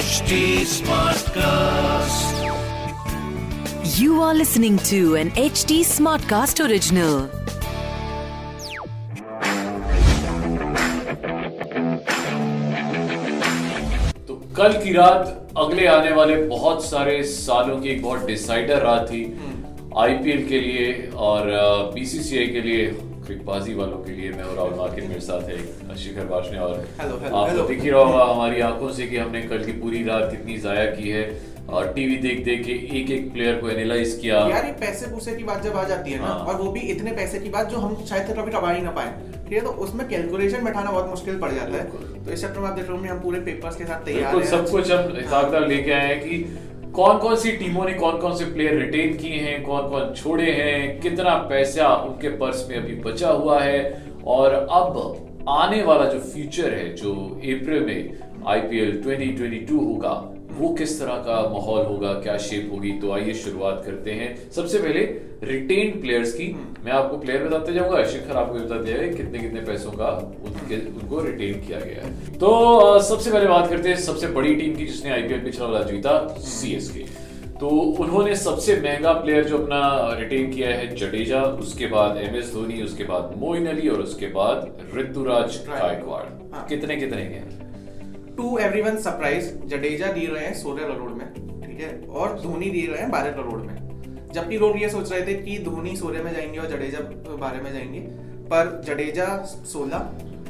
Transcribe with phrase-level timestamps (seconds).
[0.00, 2.36] HD Smartcast.
[3.98, 7.26] You are listening to an HD Smartcast original.
[14.28, 19.06] तो कल की रात अगले आने वाले बहुत सारे सालों की एक बहुत डिसाइडर रात
[19.10, 19.24] थी
[19.98, 20.90] आईपीएल के लिए
[21.28, 21.50] और
[21.94, 26.24] बीसीसीआई के लिए क्रिकबाजी वालों के लिए मैं और राहुल मार्किन मेरे साथ है शिखर
[26.26, 30.02] वाशने और आपको। दिख ही रहा होगा हमारी आँखों से कि हमने कल की पूरी
[30.04, 31.22] रात कितनी जाया की है
[31.70, 35.34] और टीवी देख देख के एक एक प्लेयर को एनालाइज किया। यार ये पैसे पूसे
[35.34, 37.68] की बात जब आ जाती है ना हाँ। और वो भी इतने पैसे की बात
[37.70, 39.12] जो हम शायद कभी कमा ही ना पाए।
[39.44, 42.68] ठीक है तो उसमें कैलकुलेशन बैठाना बहुत मुश्किल पड़ जाता है। तो इस चक्कर में
[42.68, 45.46] आप देख रहे होंगे हम पूरे पेपर्स के साथ तैयार हैं। सब कुछ हम हिसाब
[45.46, 46.34] किताब लेके आए हैं कि
[46.94, 50.50] कौन कौन सी टीमों ने कौन कौन से प्लेयर रिटेन किए हैं कौन कौन छोड़े
[50.52, 53.82] हैं, कितना पैसा उनके पर्स में अभी बचा हुआ है,
[54.26, 60.14] और अब आने वाला जो फ्यूचर है, जो अप्रैल में आईपीएल 2022 होगा
[60.60, 64.78] वो किस तरह का माहौल होगा क्या शेप होगी तो आइए शुरुआत करते हैं। सबसे
[64.78, 65.04] पहले
[65.44, 66.46] रिटेन प्लेयर्स की
[66.84, 70.08] मैं आपको प्लेयर बताते जाऊँगा शिखर आपको बताते जाएगा कितने कितने पैसों का
[70.46, 72.50] उनके उनको रिटेन किया गया है। तो
[73.02, 77.06] सबसे पहले बात करते हैं सबसे बड़ी टीम की जिसने आईपीएल पिछला वाला जीता सीएसके
[77.60, 77.68] तो
[78.02, 79.80] उन्होंने सबसे महँगा प्लेयर जो अपना
[80.18, 84.26] रिटेन किया है जडेजा उसके बाद एम एस धोनी उसके बाद मोइन अली और उसके
[84.36, 87.68] बाद ऋतुराज गायकवाड़। हाँ। कितने कितने के
[88.40, 92.08] to every one surprise Jadeja दे रहे हैं सोलह करोड़ में ठीक है?
[92.08, 93.76] और धोनी दे रहे हैं बारह करोड़ में
[94.34, 96.98] जबकि लोग ये सोच रहे थे कि धोनी सोलह में जाएँगे और जडेजा
[97.36, 98.00] बारह में जाएँगे,
[98.52, 99.98] पर जडेजा सोलह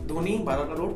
[0.07, 0.91] धोनी बारह करोड़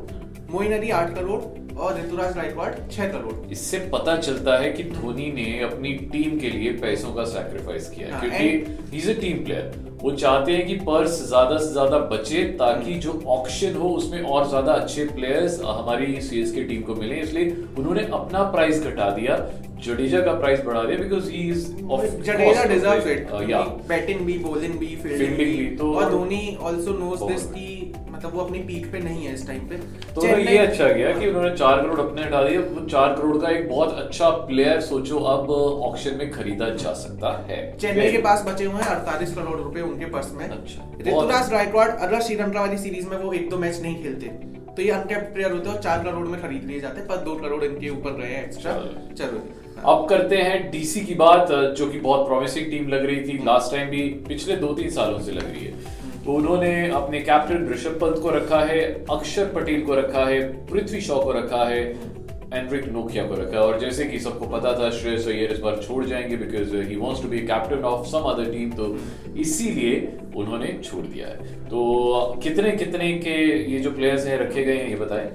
[0.51, 1.41] मोइन अली आठ करोड़
[1.75, 6.49] और ऋतुराज गायकवाड़ छह करोड़। इससे पता चलता है कि धोनी ने अपनी टीम के
[6.49, 8.45] लिए पैसों का सैक्रिफाइस किया है क्योंकि
[8.91, 12.93] he is a team player वो चाहते हैं कि पर्स ज़्यादा से ज़्यादा बचे ताकि
[12.99, 17.49] जो ऑक्शन हो उसमें और ज़्यादा अच्छे प्लेयर्स हमारी सीएस की टीम को मिले। इसलिए
[17.77, 19.37] उन्होंने अपना प्राइस घटा दिया
[19.85, 24.37] जडेजा का प्राइस बढ़ा दिया because he is of Jadeja deserves it या बैटिंग भी
[24.39, 27.84] बॉलिंग भी फील्डिंग भी। तो- और धोनी आल्सो नोस दिस कि
[28.15, 29.75] मतलब वो अपनी पीक पे नहीं है इस टाइम पे।
[30.13, 33.49] तो ये अच्छा गया कि उन्होंने चार करोड़ अपने हटा दिए। वो चार करोड़ का
[33.49, 35.49] एक बहुत अच्छा प्लेयर सोचो अब
[35.89, 39.81] ऑक्शन में खरीदा जा सकता है। चेन्नई के पास बचे हुए हैं अड़तालीस करोड़ रुपए
[39.81, 43.81] उनके पर्स में। अच्छा, ऋतुराज गायकवाड़ अगर श्रीलंका वाली सीरीज़ में वो एक दो मैच
[43.81, 44.27] नहीं खेलते।
[44.67, 47.63] तो ये अनकैप्ड प्लेयर होते और चार करोड़ में खरीद लिए जाते पर दो करोड़
[47.63, 48.73] इनके ऊपर गए हैं एक्स्ट्रा
[49.17, 49.37] चलो।
[49.75, 53.37] हाँ। अब करते हैं डीसी की बात जो कि बहुत प्रॉमिसिंग टीम लग रही थी।
[53.45, 55.73] लास्ट टाइम भी पिछले दो तीन सालों से लग रही है।
[56.25, 58.79] तो उन्होंने अपने कैप्टन ऋषभ पंत को रखा है,
[59.11, 61.81] अक्षर पटेल को रखा है, पृथ्वी शॉ को रखा है
[62.53, 65.77] एंड्रिक नोकिया को रखा है। और जैसे कि सबको पता था, श्रेयस अय्यर इस बार
[65.77, 68.97] छोड़ जाएँगे because he wants to be captain of some other team तो
[69.37, 73.35] इसीलिए उन्होंने छोड़ दिया है। तो कितने कितने के
[73.71, 75.29] ये जो प्लेयर्स हैं, रखे गए हैं, ये बताएँ?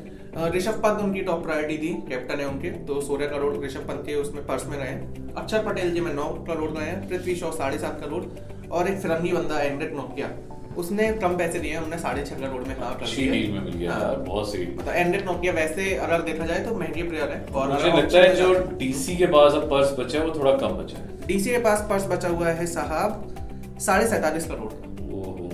[0.57, 4.15] ऋषभ पंत उनकी टॉप प्रायोरिटी थी कैप्टन है उनके तो सोलह करोड़ ऋषभ पंत के
[4.15, 4.95] उसमें पर्स में रहे।
[5.37, 8.25] अक्षर पटेल जी, में नौ करोड़ रहे हैं पृथ्वी शॉ साढ़े सात करोड़,
[8.71, 10.31] और एक फिरंगी बंदा एंड्रिक नोकिया।
[10.77, 13.61] उसने कम पैसे दिए हैं उन्हें साढ़े छह करोड़ में हाँ कर दिया। डील में
[13.61, 17.29] मिल गया हाँ। बहुत सही। मतलब एंड्रिक नोकिया वैसे अगर देखा जाए तो महँगे प्लेयर
[17.29, 20.53] है और मुझे लगता है जो डीसी के पास अब पर्स बचा है वो थोड़ा
[20.53, 24.73] कम बचा है। डीसी के पास पर्स बचा हुआ है साहब साढ़े सैतालीस करोड़
[25.15, 25.51] ओहो,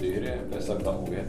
[0.00, 1.24] दे रहे हैं पैसा कम हो गया।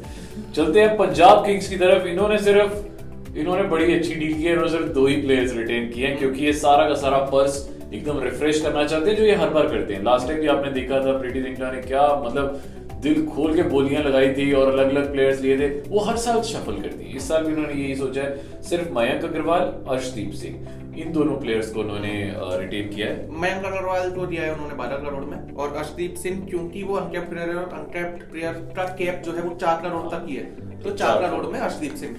[0.55, 4.71] चलते हैं पंजाब किंग्स की तरफ़। इन्होंने सिर्फ़ इन्होंने बड़ी अच्छी डील की है इन्होंने
[4.71, 8.61] सिर्फ़ दो ही प्लेयर्स रिटेन किए हैं क्योंकि ये सारा का सारा पर्स एकदम रिफ्रेश
[8.61, 11.17] करना चाहते हैं जो ये हर बार करते हैं। लास्ट टाइम भी आपने देखा था
[11.19, 12.61] प्रीति जिंटा ने क्या मतलब
[13.01, 16.41] दिल खोल के बोलियाँ लगाई थी और अलग अलग प्लेयर्स लिए थे वो हर साल
[16.43, 20.97] शफल करती है। इस साल भी उन्होंने यही सोचा है सिर्फ़ मयंक अग्रवाल अर्शदीप सिंह
[20.97, 24.97] इन दोनों प्लेयर्स को उन्होंने रिटेन किया है। मयंक अग्रवाल को दिया है उन्होंने बारह
[24.97, 29.21] करोड़ में और अर्शदीप सिंह क्योंकि वो अनकैप्ड प्लेयर है और अनकैप्ड प्लेयर का कैप
[29.25, 30.43] जो है वो चार करोड़ तक ही है।
[30.81, 32.15] तो चार चार करोड़ में अर्शदीप सिंह।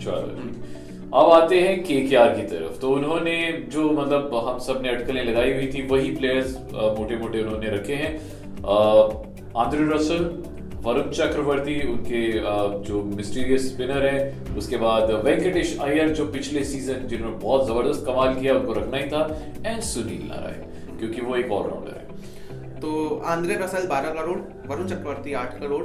[0.00, 3.36] चलो। अब आते हैं के के आर की तरफ़। तो उन्होंने
[3.68, 8.16] जो मतलब हम सबने अटकलें लगाई हुई थी वही प्लेयर्स मोटे मोटे उन्होंने रखे हैं।
[9.58, 10.22] आंद्रे रसल
[10.84, 12.20] वरुण चक्रवर्ती उनके
[12.84, 18.34] जो मिस्टीरियस स्पिनर हैं उसके बाद वेंकटेश अय्यर जो पिछले सीज़न जिन्होंने बहुत ज़बरदस्त कमाल
[18.34, 19.20] किया उनको रखना ही था
[19.66, 24.38] एंड सुनील नारायण क्योंकि वो एक ऑलराउंडर है। तो आंद्रे रसल बारह करोड़
[24.70, 25.84] वरुण चक्रवर्ती आठ करोड़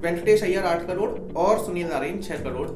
[0.00, 2.68] वेंकटेश अय्यर आठ करोड़ और सुनील नारायण छह करोड़।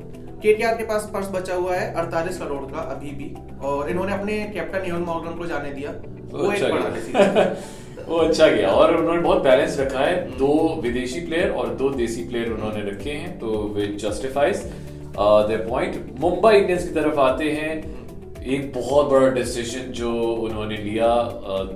[0.43, 3.34] केटीआर के पास पर्स बचा हुआ है अड़तालीस करोड़ का अभी भी
[3.67, 5.90] और इन्होंने अपने कैप्टन इवन मॉर्गन को जाने दिया।
[6.32, 10.14] वो एक अच्छा बड़ा गया। decision वो अच्छा गया। और उन्होंने बहुत बैलेंस रखा है।
[10.38, 14.62] दो विदेशी प्लेयर और दो देसी प्लेयर उन्होंने रखे हैं तो which justifies
[15.19, 17.73] their point Mumbai Indians की तरफ़ आते हैं।
[18.43, 21.08] एक बहुत बड़ा डिसीज़न जो उन्होंने लिया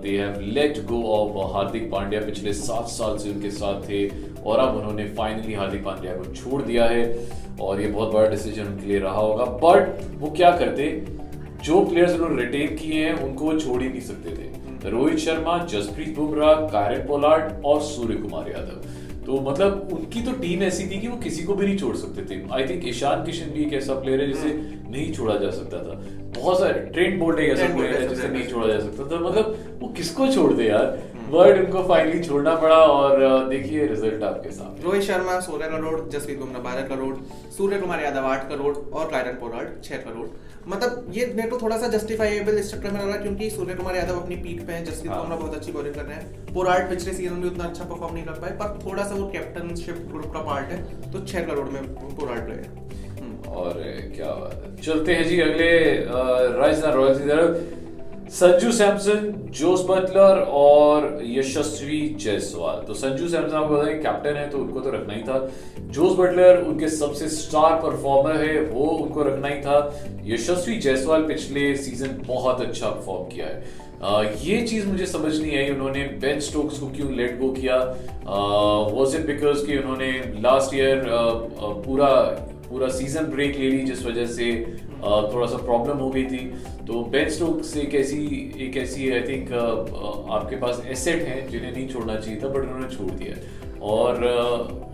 [0.02, 4.06] they have let go of Hardik Pandya पिछले सात साल से उनके साथ थे
[4.42, 7.04] और अब उन्होंने फाइनली हार्दिक पांड्या को छोड़ दिया है
[7.60, 10.88] और ये बहुत बड़ा डिसीज़न उनके लिए रहा होगा। बट वो क्या करते?
[11.64, 14.52] जो प्लेयर्स उन्होंने रिटेन किए हैं उनको वो छोड़ ही नहीं सकते थे।
[14.84, 18.82] रोहित शर्मा जसप्रीत बुमराह कारन पोलार्ड और सूर्य कुमार यादव।
[19.26, 22.24] तो मतलब उनकी तो टीम ऐसी थी कि वो किसी को भी नहीं छोड़ सकते
[22.24, 24.48] थे। आई थिंक ईशान किशन भी एक ऐसा प्लेयर है जिसे
[24.90, 25.94] नहीं छोड़ा जा सकता था।
[26.36, 29.78] बहुत सारे ट्रेंड बोल्ट एक ऐसा प्लेयर है जिसे नहीं छोड़ा जा सकता था। मतलब
[29.80, 30.98] वो किसको छोड़ दे यार?
[31.24, 36.38] बट उनको फाइनली छोड़ना पड़ा और देखिए रिज़ल्ट आपके सामने। रोहित शर्मा सोलह करोड़ जसप्रीत
[36.38, 37.14] बुमराह बारह करोड़
[37.56, 40.26] सूर्य कुमार यादव आठ करोड़ और कायरन पोलार्ड छह करोड़
[40.68, 43.74] मतलब ये मेरे को थोड़ा सा जस्टिफाइबल इस चक्कर में लग रहा है क्योंकि सूर्य
[43.74, 46.54] कुमार यादव अपनी पीक पे है जसप्रीत हाँ। बुमराह बहुत अच्छी बॉलिंग कर रहे हैं।
[46.54, 50.06] पोलार्ड पिछले सीज़न में उतना अच्छा परफॉर्म नहीं कर पाए पर थोड़ा सा वो कैप्टनशिप
[50.10, 52.82] ग्रुप का पार्ट है तो छह करोड़ में पोलार्ड रहे।
[53.54, 53.72] और
[54.16, 55.68] क्या बात है। चलते हैं जी अगले
[56.58, 57.82] राजस्थान रॉयल्स की तरफ़।
[58.28, 64.58] संजू सैमसन जोस बटलर और यशस्वी जायसवाल। तो संजू सैमसन आपको बताएँ कैप्टन है तो
[64.58, 65.50] उनको तो रखना ही था।
[65.80, 71.76] जोस बटलर उनके सबसे स्टार परफॉर्मर है वो उनको रखना ही था। यशस्वी जायसवाल पिछले
[71.76, 73.64] सीज़न बहुत अच्छा परफॉर्म किया है।
[74.02, 77.76] अ, ये चीज़ मुझे समझ नहीं आई उन्होंने बेन स्टोक्स को क्यों लेट गो किया?
[78.92, 81.04] वॉज़ इट बिकॉज़ कि उन्होंने लास्ट ईयर
[81.86, 82.10] पूरा
[82.74, 84.46] पूरा सीज़न ब्रेक ले ली जिस वजह से
[85.00, 86.38] थोड़ा सा प्रॉब्लम हो गई थी।
[86.86, 88.22] तो बेन स्टोक्स एक ऐसी
[88.66, 92.88] एक ऐसी आई थिंक आपके पास एसेट है जिन्हें नहीं छोड़ना चाहिए था बट उन्होंने
[92.96, 93.36] छोड़ दिया
[93.92, 94.18] और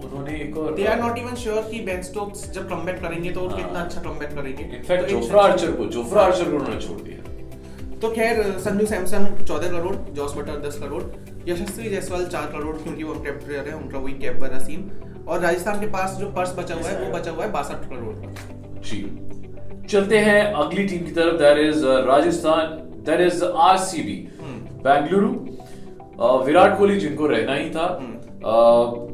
[0.05, 3.47] उन्होंने एक और they are not even sure कि बेन स्टोक्स जब कमबैक करेंगे तो
[3.49, 7.99] हाँ। कितना अच्छा कमबैक करेंगे। इनफैक्ट जोफ्रा आर्चर को जोफ्रा आर्चर को उन्होंने छोड़ दिया।
[8.01, 11.03] तो खैर संजू सैमसन चौदह करोड़ जॉस बटर दस करोड़
[11.49, 14.91] यशस्वी जायसवाल चार करोड़ क्योंकि वो कैप प्लेयर है उनका वही कैप वाला सीन
[15.29, 18.15] और राजस्थान के पास जो पर्स बचा हुआ है वो बचा हुआ है बासठ करोड़
[18.17, 19.01] का जी।
[19.89, 24.17] चलते हैं अगली टीम की तरफ़। That is Rajasthan that is RCB
[24.85, 25.31] Bengaluru.
[26.47, 27.87] Virat Kohli जिनको रहना ही था।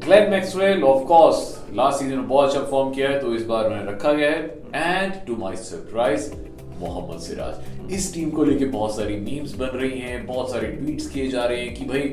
[0.05, 1.39] Glenn Maxwell of course
[1.75, 4.43] last season में बहुत अच्छा परफॉर्म किया है तो इस बार उन्हें रखा गया है।
[4.75, 6.33] And to my surprise
[6.81, 7.93] Mohammed Siraj.
[7.93, 11.45] इस टीम को लेके बहुत सारी मीम्स बन रही हैं, बहुत सारे ट्वीट्स किए जा
[11.45, 12.09] रहे हैं कि भाई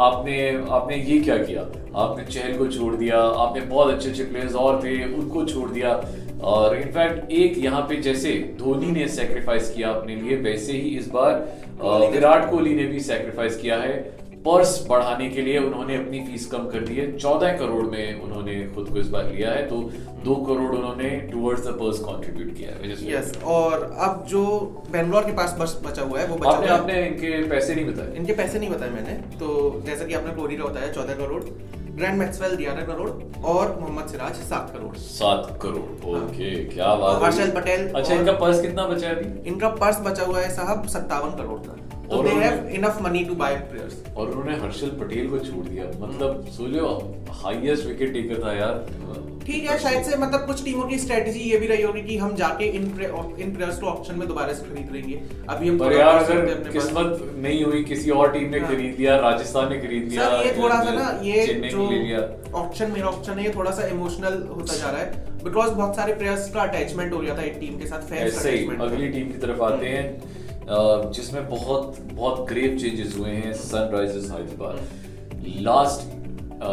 [0.00, 0.38] आपने
[0.70, 1.60] आपने ये क्या किया?
[1.96, 6.00] आपने चहल को छोड़ दिया, आपने बहुत अच्छे अच्छे प्लेयर्स और थे, उनको छोड़ दिया।
[6.42, 11.08] और इनफैक्ट एक यहाँ पे जैसे धोनी ने सेक्रीफाइस किया अपने लिए, वैसे ही इस
[11.08, 16.46] बार विराट कोहली ने भी सेक्रीफाइस किया है। पर्स बढ़ाने के लिए उन्होंने अपनी फ़ीस
[16.50, 19.80] कम कर दी है। चौदह करोड़ में उन्होंने खुद को इस बार लिया है तो
[20.24, 24.44] दो करोड़ उन्होंने टुवर्ड्स द पर्स कंट्रीब्यूट किया है यस और अब जो
[24.92, 27.84] बेंगलोर के पास बस बचा हुआ है वो बचा आपने हुआ आपने इनके पैसे नहीं
[27.86, 31.42] बताए। इनके पैसे नहीं बताए मैंने तो जैसा कि आपने कोहली का बताया चौदह करोड़
[31.92, 33.08] ग्रैंड मैक्सवेल ग्यारह करोड़
[33.44, 38.60] और मोहम्मद सिराज सात करोड़। सात करोड़ ओके क्या बात हर्षल पटेल अच्छा इनका पर्स
[38.62, 39.48] कितना बचा है अभी?
[39.48, 41.76] इनका पर्स बचा हुआ है साहब सत्तावन करोड़ का।
[42.12, 45.66] और दे उन्होंने- have enough money to buy players और उन्होंने हर्षल पटेल को छोड़
[45.66, 48.86] दिया। मतलब सोचो हाईएस्ट विकेट टेकर था यार।
[49.46, 52.34] ठीक है शायद से मतलब कुछ टीमों की स्ट्रेटजी ये भी रही होगी कि हम
[52.34, 52.82] जाके इन
[53.40, 57.32] इन प्लेयर्स को ऑप्शन में दोबारा से खरीद लेंगे। अभी हम पर यार अगर किस्मत
[57.36, 60.62] नहीं हुई किसी और टीम ने हाँ। खरीद लिया राजस्थान ने खरीद लिया सर ये
[60.62, 61.86] थोड़ा सा ना ये जो
[62.54, 66.14] ऑप्शन मेरा ऑप्शन है ये थोड़ा सा इमोशनल होता जा रहा है। बिकॉज़ बहुत सारे
[66.14, 69.38] प्लेयर्स का अटैचमेंट हो गया था एक टीम के साथ फैंस अटैचमेंट अगली टीम की
[69.38, 74.76] तरफ़ आते हैं। अ, जिसमें बहुत बहुत ग्रेव चेंजेस हुए हैं सनराइजर्स हैदराबाद
[75.62, 76.00] लास्ट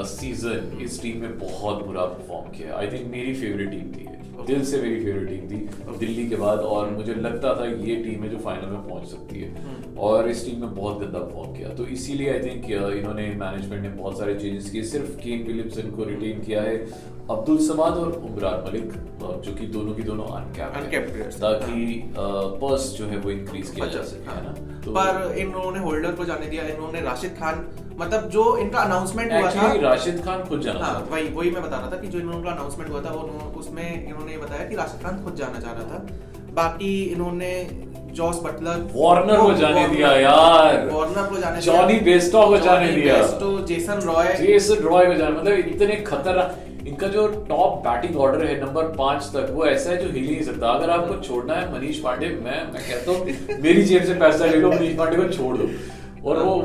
[0.10, 4.06] सीज़न इस टीम में बहुत बुरा परफॉर्म किया आई थिंक मेरी फेवरेट टीम थी।
[4.46, 8.24] दिल से मेरी फेवरेट टीम थी। दिल्ली के बाद और मुझे लगता था ये टीम
[8.24, 11.70] है जो फाइनल में पहुँच सकती है। और इस टीम में बहुत गंदा परफॉर्म किया।
[11.76, 16.04] तो इसीलिए आई थिंक इन्होंने मैनेजमेंट ने बहुत सारे चेंजेस किए। सिर्फ़ केन विलियमसन को
[16.06, 16.78] रिटेन किया है
[17.30, 18.92] अब्दुल समाद और उमरान मलिक
[19.46, 22.02] जो कि दोनों की दोनों अनकैप्ड ताकि
[22.62, 24.54] पर्स जो है वो इंक्रीज किया जा सके है ना?
[24.82, 27.68] तो पर इन्होंने होल्डर को जाने दिया। इन्होंने राशिद खान
[28.00, 31.62] मतलब जो इनका अनाउंसमेंट हुआ था राशिद खान खुद जाना हाँ चाहता वही वही मैं
[31.64, 35.04] बता रहा था कि जो इन्होंने अनाउंसमेंट हुआ था वो उसमें इन्होंने बताया कि राशिद
[35.04, 35.98] खान खुद जाना चाह रहा था।
[36.54, 37.50] बाकी इन्होंने
[38.14, 43.16] जॉस बटलर वार्नर को जाने दिया यार। वार्नर को जाने जॉनी बेस्टो को जाने दिया।
[43.16, 48.46] Bairstow Jason Roy Jason Roy को जाने मतलब इतने खतरनाक इनका जो टॉप बैटिंग ऑर्डर
[48.46, 51.54] है नंबर पाँच तक वो ऐसा है जो हिल ही नहीं सकता। अगर आपको छोड़ना
[51.56, 55.18] है मनीष पांडे मैं मैं कहता हूँ मेरी जेब से पैसा ले लो मनीष पांडे
[55.18, 55.70] को छोड़ दो।
[56.26, 56.56] और वो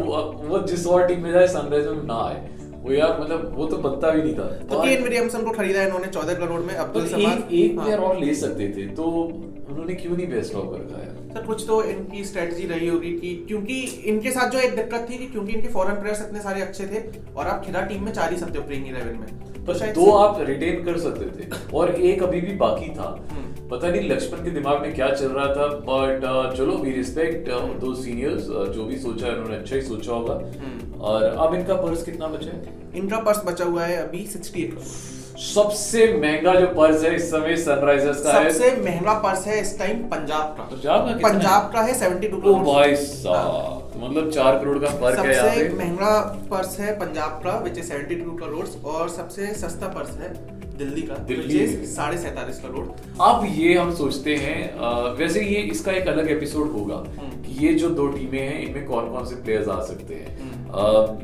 [0.49, 3.77] वो जिस और टीम में जाए सनराइजर में ना आए। वो यार मतलब वो तो
[3.79, 7.03] बनता भी नहीं था। तो केन विलियमसन को खरीदा इन्होंने चौदह करोड़ में तो अब्दुल
[7.03, 7.49] एक समाद?
[7.53, 11.21] एक हाँ। प्लेयर और ले सकते थे तो उन्होंने क्यों नहीं बेस्ट ऑफ़ रखा यार
[11.35, 15.19] सर कुछ तो इनकी स्ट्रेटजी रही होगी कि क्योंकि इनके साथ जो एक दिक्कत थी
[15.19, 17.03] कि क्योंकि इनके फॉरेन प्लेयर्स इतने सारे अच्छे थे
[17.35, 20.11] और आप खिला टीम में चार ही सकते हो प्लेइंग इलेवन में। पर शायद दो
[20.13, 24.45] आप रिटेन कर सकते थे और एक अभी भी बाकी था। हम्म। पता नहीं लक्ष्मण
[24.45, 26.25] के दिमाग में क्या चल रहा था बट
[26.57, 27.49] चलो वी रिस्पेक्ट
[27.81, 31.75] दो सीनियर्स जो भी सोचा है उन्होंने अच्छा ही सोचा होगा। हम्म। और अब इनका
[31.77, 32.75] पर्स कितना बचा है?
[32.97, 35.11] इनका पर्स बचा हुआ है अभी 68 करोड़
[35.43, 39.79] सबसे महँगा जो पर्स है इस समय सनराइजर्स का है। सबसे महँगा पर्स है इस
[39.79, 44.59] टाइम पंजाब का। पंजाब का पंजाब का है 72 ओ करोड़ भाई साहब मतलब चार
[44.59, 46.19] करोड़ का फ़र्क है सबसे महँगा
[46.51, 51.15] पर्स है पंजाब का विच इज़ 72 करोड़ और सबसे सस्ता पर्स है दिल्ली का
[51.27, 52.87] दिल्ली। साढ़े सैतालीस करोड़
[53.23, 57.75] अब ये हम सोचते हैं वैसे ये इसका एक अलग एपिसोड होगा हम्म। कि ये
[57.75, 60.41] जो दो टीमें हैं इनमें कौन कौन से प्लेयर्स आ सकते हैं।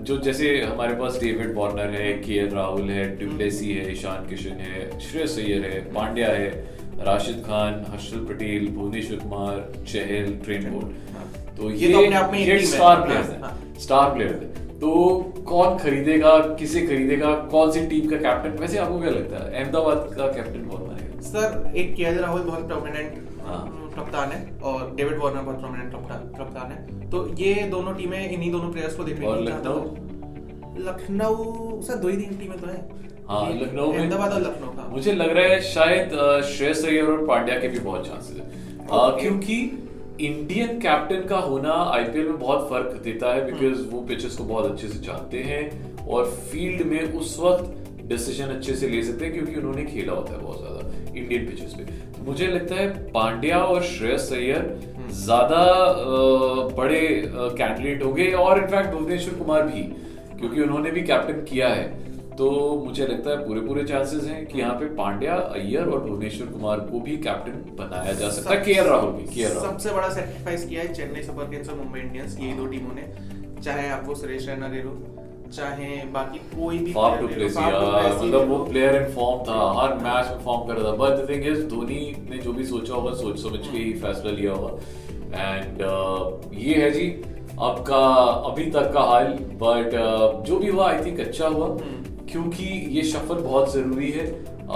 [0.05, 4.61] जो जैसे हमारे पास डेविड वार्नर है के एल राहुल है डुप्लेसी है ईशान किशन
[4.63, 6.51] है श्रेयस अय्यर है पांड्या है
[7.07, 12.33] राशिद खान हर्षल पटेल भुवनेश्वर कुमार चहल ट्रेन बोल्ट तो ये ये तो अपने आप
[12.33, 14.91] में ये स्टार हाँ, प्लेयर्स हैं हाँ। स्टार प्लेयर्स हैं। तो
[15.47, 19.47] कौन खरीदेगा किसे खरीदेगा कौन सी टीम का कैप्टन वैसे आपको क्या लगता है?
[19.55, 21.21] अहमदाबाद का कैप्टन कौन बनेगा?
[21.23, 23.17] सर एक के राहुल बहुत प्रोमिनेंट
[23.47, 23.63] हाँ।
[23.97, 25.93] कप्तान है और डेविड वार्नर बहुत प्रोमिनेंट
[26.39, 29.81] कप्तान है। तो ये दोनों टीमें इन्हीं दोनों प्लेयर्स को देखने और लखनऊ?
[30.87, 32.79] लखनऊ सर दो ही तीन टीमें तो है।
[33.29, 36.17] हाँ लखनऊ में अहमदाबाद और लखनऊ का। मुझे लग रहा है शायद
[36.47, 38.47] श्रेयस अय्यर और पांड्या के भी बहुत चांसेस है।
[39.21, 39.57] क्योंकि
[40.21, 44.71] इंडियन कैप्टन का होना आईपीएल में बहुत फ़र्क देता है बिकॉज़ वो पिचेस को बहुत
[44.71, 49.35] अच्छे से जानते हैं और फ़ील्ड में उस वक्त डिसीज़न अच्छे से ले सकते हैं
[49.35, 53.59] क्योंकि उन्होंने खेला होता है बहुत ज़्यादा इंडियन पिचेस पे। तो मुझे लगता है पांड्या
[53.65, 55.63] और श्रेयस सैयर ज़्यादा
[56.77, 57.01] बड़े
[57.33, 59.83] कैंडिडेट होंगे और इनफैक्ट भुवनेश्वर कुमार भी,
[60.39, 61.87] क्योंकि उन्होंने भी कैप्टन किया है।
[62.39, 62.49] तो
[62.85, 66.81] मुझे लगता है पूरे पूरे चांसेस हैं कि यहाँ पे पांड्या अय्यर और भुवनेश्वर कुमार
[66.81, 70.67] को भी कैप्टन बनाया जा सकता है। के राहुल भी के राहुल सबसे बड़ा सेक्रीफाइस
[70.69, 73.07] किया है चेन्नई सुपर किंग्स और मुंबई इंडियंस ये दो टीमों ने।
[73.63, 74.93] चाहे आप वो सुरेश रैना ले लो
[75.55, 80.31] चाहे बाकी कोई भी player टू प्लेस मतलब वो प्लेयर इन फॉर्म था हर मैच
[80.31, 83.15] में फॉर्म कर रहा था। But the thing is Dhoni ने जो भी सोचा होगा
[83.17, 84.73] सोच समझ के ही फैसला लिया होगा।
[85.45, 85.83] एंड
[86.59, 87.09] ये है जी
[87.61, 88.05] आपका
[88.51, 89.27] अभी तक का हाल।
[89.63, 89.97] बट
[90.47, 91.69] जो भी हुआ आई थिंक अच्छा हुआ।
[92.31, 94.27] क्योंकि ये शफल बहुत ज़रूरी है।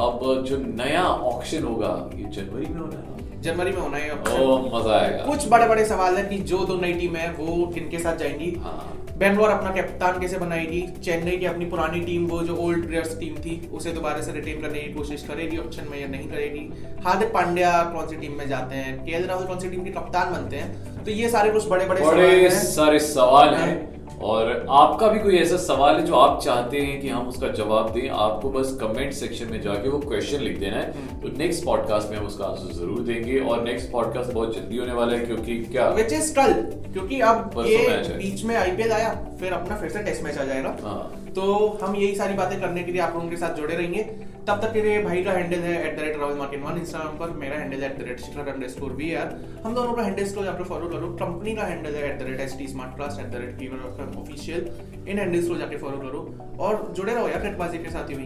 [0.00, 4.58] अब जो नया ऑक्शन होगा ये जनवरी में होना है। जनवरी में होना है ओ
[4.68, 7.98] मज़ा आएगा। कुछ बड़े बड़े सवाल है कि जो दो नई टीम है वो किनके
[7.98, 8.50] साथ जाएँगी?
[8.60, 10.80] हाँ। बेंगलोर अपना कप्तान कैसे बनाएगी?
[11.04, 14.60] चेन्नई की अपनी पुरानी टीम वो जो ओल्ड प्लेयर्स टीम थी उसे दोबारा से रिटेन
[14.62, 16.68] करने की कोशिश करेगी ऑप्शन में या नहीं करेगी?
[17.04, 18.98] हार्दिक पांड्या कौन सी टीम में जाते हैं?
[19.04, 21.04] के राहुल कौन सी टीम के कप्तान बनते हैं?
[21.04, 25.18] तो ये सारे कुछ बड़े बड़े सवाल बड़े हैं। सारे सवाल हैं। और आपका भी
[25.18, 28.76] कोई ऐसा सवाल है जो आप चाहते हैं कि हम उसका जवाब दें आपको बस
[28.80, 32.44] कमेंट सेक्शन में जाके वो क्वेश्चन लिख देना है। तो नेक्स्ट पॉडकास्ट में हम उसका
[32.44, 36.34] आंसर ज़रूर देंगे और नेक्स्ट पॉडकास्ट बहुत जल्दी होने वाला है क्योंकि क्या विच इज़
[36.34, 36.52] कल
[36.92, 39.10] क्योंकि अब ये बीच में आईपीएल आया
[39.40, 41.44] फिर अपना फिर से टेस्ट मैच आ जाएगा। हाँ। तो
[41.82, 44.02] हम यही सारी बातें करने के लिए आप लोगों के साथ जुड़े रहेंगे।
[44.48, 47.16] तब तक के लिए भाई का हैंडल है at the rate Rahul Martin one Instagram
[47.18, 49.28] पर मेरा हैंडल है at the rate Shikhar under score we are
[49.64, 52.40] हम दोनों का हैंडल्स को जाकर फॉलो करो। कंपनी का हैंडल है at the rate
[52.40, 53.78] S T smart class at the rate fever
[54.20, 54.62] official
[55.08, 56.20] in handles को जाके फॉलो करो।
[56.66, 58.16] और जुड़े रहो यार नेटबाजी के साथ ही।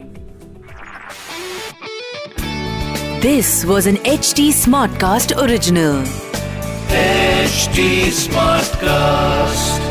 [3.20, 5.96] This was an HT Smartcast original.
[6.98, 7.86] HD
[8.22, 9.85] Smartcast.